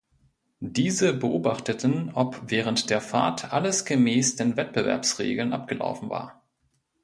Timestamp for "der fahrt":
2.89-3.53